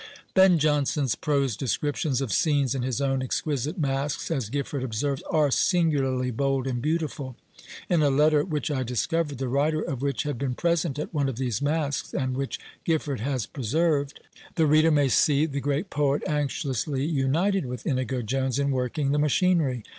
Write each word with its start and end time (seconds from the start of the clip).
Ben 0.33 0.57
Jonson's 0.57 1.13
prose 1.13 1.55
descriptions 1.55 2.21
of 2.21 2.33
scenes 2.33 2.73
in 2.73 2.81
his 2.81 2.99
own 3.01 3.21
exquisite 3.21 3.77
Masques, 3.77 4.31
as 4.31 4.49
Gifford 4.49 4.83
observes, 4.83 5.21
"are 5.29 5.51
singularly 5.51 6.31
bold 6.31 6.65
and 6.65 6.81
beautiful." 6.81 7.35
In 7.87 8.01
a 8.01 8.09
letter 8.09 8.43
which 8.43 8.71
I 8.71 8.81
discovered, 8.81 9.37
the 9.37 9.47
writer 9.47 9.79
of 9.79 10.01
which 10.01 10.23
had 10.23 10.39
been 10.39 10.55
present 10.55 10.97
at 10.97 11.13
one 11.13 11.29
of 11.29 11.35
these 11.35 11.61
Masques, 11.61 12.15
and 12.15 12.35
which 12.35 12.59
Gifford 12.83 13.19
has 13.19 13.45
preserved, 13.45 14.19
the 14.55 14.65
reader 14.65 14.89
may 14.89 15.07
see 15.07 15.45
the 15.45 15.61
great 15.61 15.91
poet 15.91 16.23
anxiously 16.27 17.05
united 17.05 17.67
with 17.67 17.85
Inigo 17.85 18.23
Jones 18.23 18.57
in 18.57 18.71
working 18.71 19.11
the 19.11 19.19
machinery. 19.19 19.83